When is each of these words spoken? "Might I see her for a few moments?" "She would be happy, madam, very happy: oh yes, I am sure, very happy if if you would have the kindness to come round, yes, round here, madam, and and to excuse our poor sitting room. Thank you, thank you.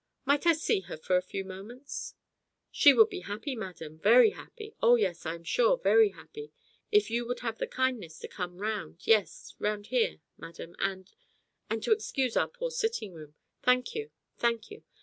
"Might 0.25 0.47
I 0.47 0.53
see 0.53 0.79
her 0.79 0.97
for 0.97 1.15
a 1.15 1.21
few 1.21 1.45
moments?" 1.45 2.15
"She 2.71 2.91
would 2.91 3.09
be 3.09 3.19
happy, 3.19 3.55
madam, 3.55 3.99
very 3.99 4.31
happy: 4.31 4.73
oh 4.81 4.95
yes, 4.95 5.27
I 5.27 5.35
am 5.35 5.43
sure, 5.43 5.77
very 5.77 6.09
happy 6.09 6.45
if 6.91 7.03
if 7.03 7.11
you 7.11 7.27
would 7.27 7.41
have 7.41 7.59
the 7.59 7.67
kindness 7.67 8.17
to 8.21 8.27
come 8.27 8.57
round, 8.57 9.05
yes, 9.05 9.53
round 9.59 9.85
here, 9.93 10.19
madam, 10.39 10.75
and 10.79 11.13
and 11.69 11.83
to 11.83 11.91
excuse 11.91 12.35
our 12.35 12.47
poor 12.47 12.71
sitting 12.71 13.13
room. 13.13 13.35
Thank 13.61 13.93
you, 13.93 14.09
thank 14.39 14.71
you. 14.71 14.83